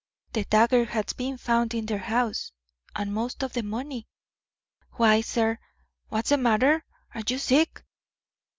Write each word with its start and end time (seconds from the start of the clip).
The 0.33 0.45
dagger 0.45 0.85
has 0.85 1.13
been 1.15 1.37
found 1.37 1.75
in 1.75 1.85
their 1.85 1.99
house, 1.99 2.53
and 2.95 3.13
most 3.13 3.43
of 3.43 3.53
the 3.53 3.61
money. 3.61 4.07
Why, 4.93 5.21
sir, 5.21 5.59
what's 6.09 6.29
the 6.29 6.37
matter? 6.37 6.83
Are 7.13 7.21
you 7.29 7.37
sick?" 7.37 7.83